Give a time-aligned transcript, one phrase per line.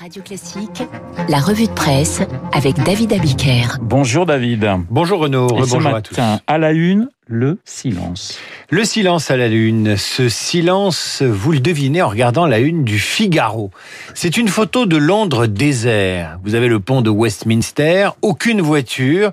[0.00, 0.82] Radio Classique,
[1.28, 2.20] la revue de presse
[2.52, 3.78] avec David Abiker.
[3.80, 4.68] Bonjour David.
[4.90, 6.42] Bonjour Renaud, Et ce bonjour à matin, tous.
[6.52, 8.38] à la une, le silence.
[8.70, 9.96] Le silence à la lune.
[9.96, 13.70] Ce silence, vous le devinez en regardant la une du Figaro.
[14.14, 16.38] C'est une photo de Londres désert.
[16.44, 19.30] Vous avez le pont de Westminster, aucune voiture,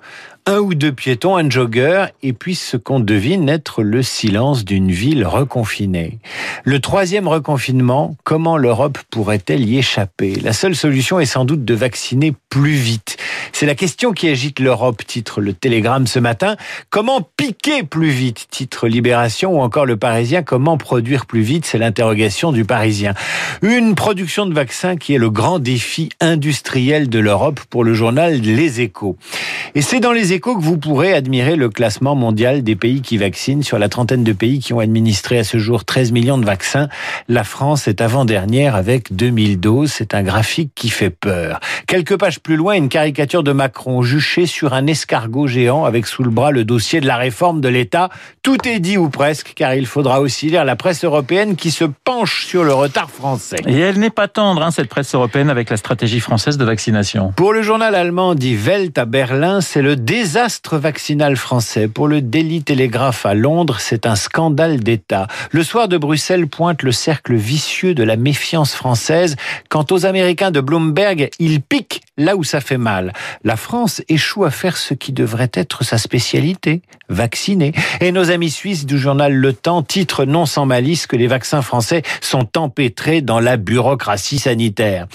[0.52, 4.92] un ou deux piétons, un jogger, et puis ce qu'on devine être le silence d'une
[4.92, 6.20] ville reconfinée.
[6.66, 10.36] Le troisième reconfinement, comment l'Europe pourrait-elle y échapper?
[10.36, 13.18] La seule solution est sans doute de vacciner plus vite.
[13.52, 16.56] C'est la question qui agite l'Europe, titre le Télégramme ce matin.
[16.90, 21.78] Comment piquer plus vite, titre Libération, ou encore le Parisien, comment produire plus vite, c'est
[21.78, 23.14] l'interrogation du Parisien.
[23.62, 28.34] Une production de vaccins qui est le grand défi industriel de l'Europe pour le journal
[28.34, 29.16] Les Échos.
[29.76, 33.18] Et c'est dans Les Échos que vous pourrez admirer le classement mondial des pays qui
[33.18, 36.46] vaccinent sur la trentaine de pays qui ont administré à ce jour 13 millions de
[36.46, 36.90] vaccins.
[37.30, 39.92] La France est avant-dernière avec 2000 doses.
[39.92, 41.60] C'est un graphique qui fait peur.
[41.88, 46.22] Quelques pages plus loin, une caricature de Macron juché sur un escargot géant avec sous
[46.22, 48.10] le bras le dossier de la réforme de l'État.
[48.44, 51.86] Tout est dit ou presque, car il faudra aussi lire la presse européenne qui se
[51.86, 53.56] penche sur le retard français.
[53.66, 57.32] Et elle n'est pas tendre, hein, cette presse européenne, avec la stratégie française de vaccination.
[57.38, 61.88] Pour le journal allemand dit Welt à Berlin, c'est le désastre vaccinal français.
[61.88, 65.28] Pour le Daily Telegraph à Londres, c'est un scandale d'État.
[65.52, 69.38] Le soir de Bruxelles pointe le cercle vicieux de la méfiance française.
[69.70, 73.14] Quant aux Américains de Bloomberg, ils piquent là où ça fait mal.
[73.44, 77.74] La France échoue à faire ce qui devrait être sa spécialité, vacciner.
[78.00, 81.62] Et nos amis suisses du journal Le Temps titrent non sans malice que les vaccins
[81.62, 85.08] français sont empêtrés dans la bureaucratie sanitaire.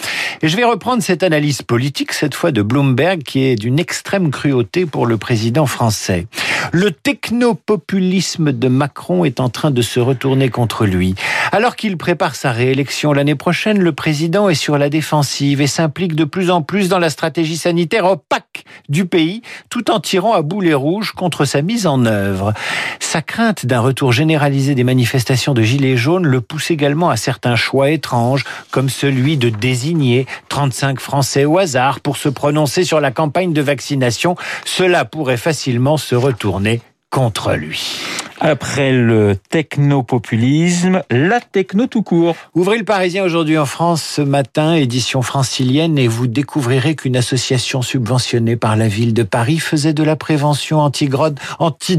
[0.43, 4.31] Et je vais reprendre cette analyse politique, cette fois de Bloomberg, qui est d'une extrême
[4.31, 6.27] cruauté pour le président français.
[6.73, 11.15] Le technopopulisme de Macron est en train de se retourner contre lui.
[11.53, 16.15] Alors qu'il prépare sa réélection l'année prochaine, le président est sur la défensive et s'implique
[16.15, 20.43] de plus en plus dans la stratégie sanitaire opaque du pays, tout en tirant à
[20.43, 22.53] boulet rouge contre sa mise en œuvre.
[23.01, 27.57] Sa crainte d'un retour généralisé des manifestations de gilets jaunes le pousse également à certains
[27.57, 33.11] choix étranges, comme celui de désigner 35 Français au hasard pour se prononcer sur la
[33.11, 34.37] campagne de vaccination.
[34.65, 36.81] Cela pourrait facilement se retourner
[37.11, 38.16] contre lui.
[38.41, 42.37] Après le technopopulisme, la techno tout court.
[42.55, 47.81] Ouvrez le Parisien aujourd'hui en France ce matin, édition francilienne, et vous découvrirez qu'une association
[47.81, 51.99] subventionnée par la ville de Paris faisait de la prévention anti-drogue anti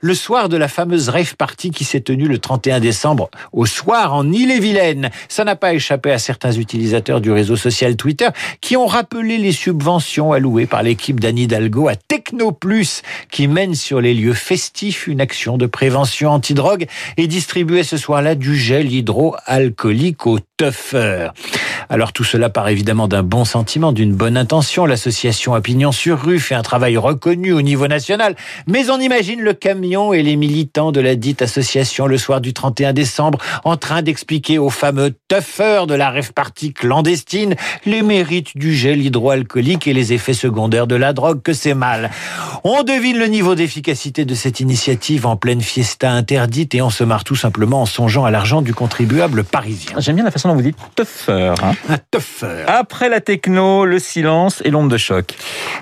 [0.00, 4.14] le soir de la fameuse rave party qui s'est tenue le 31 décembre au soir
[4.14, 5.10] en Ille-et-Vilaine.
[5.28, 8.28] Ça n'a pas échappé à certains utilisateurs du réseau social Twitter
[8.60, 13.74] qui ont rappelé les subventions allouées par l'équipe d'Anne Hidalgo à Techno Plus qui mène
[13.74, 16.86] sur les lieux festifs une action de prévention antidrogue
[17.16, 21.28] et distribuait ce soir-là du gel hydroalcoolique au tuffer.
[21.88, 24.86] Alors tout cela part évidemment d'un bon sentiment, d'une bonne intention.
[24.86, 29.40] L'association à pignon sur rue fait un travail reconnu au niveau national, mais on imagine
[29.40, 33.76] le camion et les militants de la dite association le soir du 31 décembre en
[33.76, 36.32] train d'expliquer aux fameux tuffeurs de la rêve
[36.74, 37.54] clandestine
[37.86, 42.10] les mérites du gel hydroalcoolique et les effets secondaires de la drogue, que c'est mal.
[42.64, 47.04] On devine le niveau d'efficacité de cette initiative en pleine fiesta interdite et on se
[47.04, 49.94] marre tout simplement en songeant à l'argent du contribuable parisien.
[49.98, 51.54] J'aime bien la façon dont vous dites tougher.
[51.62, 51.72] Hein.
[51.88, 52.64] Un tuffer.
[52.66, 55.34] Après la techno, le silence et l'onde de choc.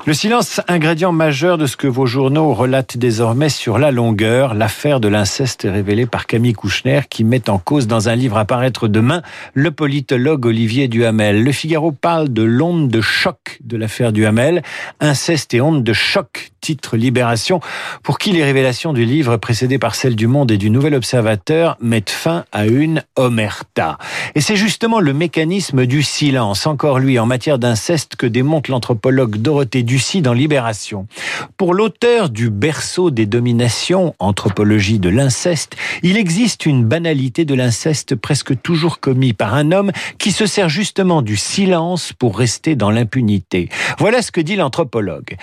[0.07, 4.55] Le silence, ingrédient majeur de ce que vos journaux relatent désormais sur la longueur.
[4.55, 8.39] L'affaire de l'inceste est révélée par Camille Kouchner qui met en cause dans un livre
[8.39, 9.23] à paraître demain
[9.55, 11.43] le politologue Olivier Duhamel.
[11.43, 14.63] Le Figaro parle de l'onde de choc de l'affaire Duhamel.
[15.01, 17.61] Inceste et onde de choc, titre Libération,
[18.03, 21.77] pour qui les révélations du livre précédées par celles du Monde et du Nouvel Observateur
[21.81, 23.99] mettent fin à une omerta.
[24.37, 29.37] Et c'est justement le mécanisme du silence, encore lui, en matière d'inceste que démontre l'anthropologue
[29.37, 31.09] Dorothée Ducy dans Libération.
[31.57, 38.15] Pour l'auteur du berceau des dominations, anthropologie de l'inceste, il existe une banalité de l'inceste
[38.15, 42.91] presque toujours commis par un homme qui se sert justement du silence pour rester dans
[42.91, 43.69] l'impunité.
[43.99, 45.37] Voilà ce que dit l'anthropologue.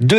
[0.00, 0.16] De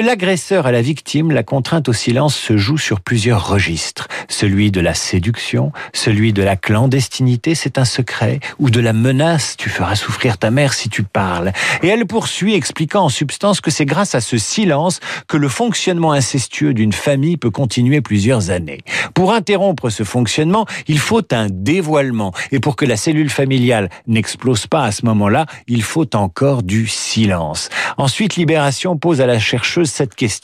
[0.50, 4.08] l'agresseur à la victime, la contrainte au silence se joue sur plusieurs registres.
[4.30, 9.58] Celui de la séduction, celui de la clandestinité, c'est un secret, ou de la menace,
[9.58, 11.52] tu feras souffrir ta mère si tu parles.
[11.84, 16.14] Et elle poursuit expliquant en substance que c'est grâce à ce silence que le fonctionnement
[16.14, 18.84] incestueux d'une famille peut continuer plusieurs années.
[19.14, 22.32] Pour interrompre ce fonctionnement, il faut un dévoilement.
[22.54, 26.88] Et pour que la cellule familiale n'explose pas à ce moment-là, il faut encore du
[26.88, 27.68] silence.
[27.98, 30.37] Ensuite, Libération pose à la chercheuse cette question.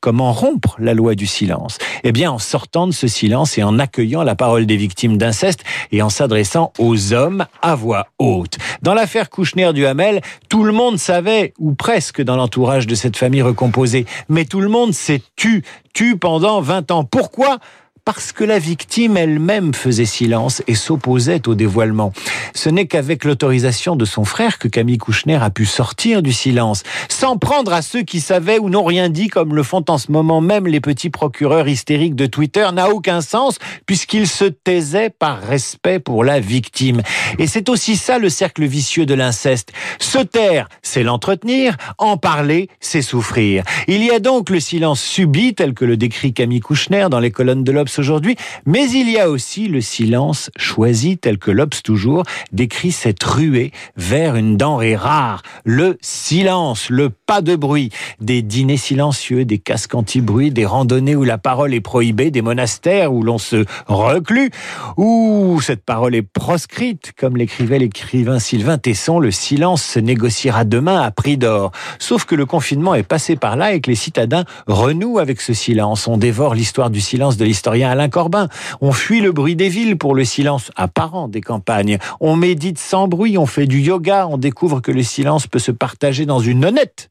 [0.00, 1.78] Comment rompre la loi du silence?
[2.04, 5.64] Eh bien, en sortant de ce silence et en accueillant la parole des victimes d'inceste
[5.92, 8.58] et en s'adressant aux hommes à voix haute.
[8.82, 13.16] Dans l'affaire Kouchner du Hamel, tout le monde savait, ou presque dans l'entourage de cette
[13.16, 17.04] famille recomposée, mais tout le monde s'est tu, tu pendant 20 ans.
[17.04, 17.58] Pourquoi
[18.06, 22.12] parce que la victime elle-même faisait silence et s'opposait au dévoilement.
[22.54, 26.84] Ce n'est qu'avec l'autorisation de son frère que Camille Kouchner a pu sortir du silence,
[27.08, 30.12] sans prendre à ceux qui savaient ou n'ont rien dit, comme le font en ce
[30.12, 35.42] moment même les petits procureurs hystériques de Twitter, n'a aucun sens, puisqu'ils se taisaient par
[35.42, 37.02] respect pour la victime.
[37.40, 39.72] Et c'est aussi ça le cercle vicieux de l'inceste.
[39.98, 43.64] Se taire, c'est l'entretenir, en parler, c'est souffrir.
[43.88, 47.32] Il y a donc le silence subi, tel que le décrit Camille Kouchner dans les
[47.32, 51.82] colonnes de l'Obs aujourd'hui, mais il y a aussi le silence choisi tel que l'Obs
[51.82, 52.22] toujours
[52.52, 57.90] décrit cette ruée vers une denrée rare, le silence, le pas de bruit,
[58.20, 63.12] des dîners silencieux, des casques anti-bruit, des randonnées où la parole est prohibée, des monastères
[63.12, 64.50] où l'on se reclut,
[64.96, 71.00] où cette parole est proscrite, comme l'écrivait l'écrivain Sylvain Tesson, le silence se négociera demain
[71.00, 71.72] à prix d'or.
[71.98, 75.52] Sauf que le confinement est passé par là et que les citadins renouent avec ce
[75.52, 76.06] silence.
[76.06, 78.48] On dévore l'histoire du silence de l'historien Alain Corbin.
[78.80, 81.98] On fuit le bruit des villes pour le silence apparent des campagnes.
[82.20, 85.72] On médite sans bruit, on fait du yoga, on découvre que le silence peut se
[85.72, 87.10] partager dans une honnête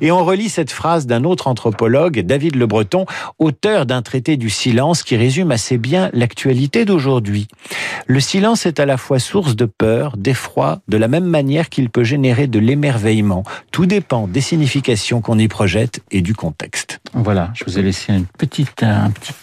[0.00, 3.06] Et on relit cette phrase d'un autre anthropologue, David Le Breton,
[3.38, 7.48] auteur d'un traité du silence qui résume assez bien l'actualité d'aujourd'hui.
[8.06, 11.90] Le silence est à la fois source de peur, d'effroi, de la même manière qu'il
[11.90, 13.42] peut générer de l'émerveillement.
[13.70, 17.00] Tout dépend des significations qu'on y projette et du contexte.
[17.14, 18.66] Voilà, je vous ai laissé un petit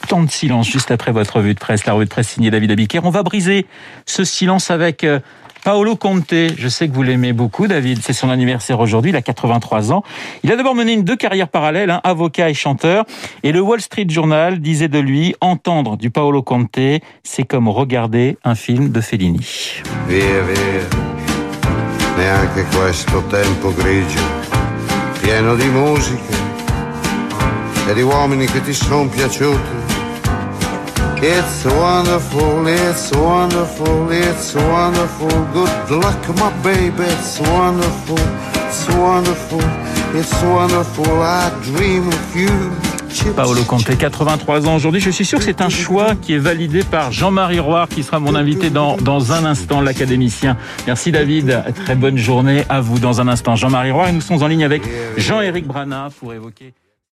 [0.07, 2.71] temps de silence juste après votre revue de presse, la revue de presse signée David
[2.71, 3.01] Abiker.
[3.04, 3.66] On va briser
[4.06, 5.19] ce silence avec euh,
[5.63, 8.00] Paolo Conte, je sais que vous l'aimez beaucoup, David.
[8.01, 10.04] C'est son anniversaire aujourd'hui, il a 83 ans.
[10.44, 13.06] Il a d'abord mené deux carrières parallèles, hein, avocat et chanteur.
[13.44, 18.38] Et le Wall Street Journal disait de lui, entendre du Paolo Conte, c'est comme regarder
[18.44, 19.39] un film de Fellini.
[22.16, 24.21] Neanche questo tempo grigio,
[25.19, 26.36] pieno di musica
[27.88, 28.74] e di uomini che ti.
[31.25, 35.29] It's wonderful, it's wonderful, it's wonderful.
[35.53, 38.19] Good luck, my baby, it's wonderful,
[38.67, 39.61] it's wonderful,
[40.13, 41.05] it's wonderful.
[41.21, 42.49] I dream of you.
[43.37, 44.99] Paolo Conte, 83 ans aujourd'hui.
[44.99, 48.19] Je suis sûr que c'est un choix qui est validé par Jean-Marie Roire, qui sera
[48.19, 50.57] mon invité dans, dans un instant, l'académicien.
[50.87, 51.63] Merci David.
[51.85, 53.55] Très bonne journée à vous dans un instant.
[53.55, 54.81] Jean-Marie Roire et nous sommes en ligne avec
[55.15, 56.73] Jean-Éric Brana pour évoquer